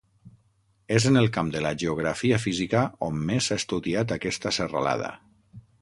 És 0.95 1.05
en 1.09 1.19
el 1.21 1.27
camp 1.35 1.51
de 1.57 1.61
la 1.65 1.73
geografia 1.85 2.39
física 2.47 2.81
on 3.09 3.23
més 3.31 3.51
s'ha 3.51 3.59
estudiat 3.65 4.15
aquesta 4.19 4.57
serralada. 4.61 5.17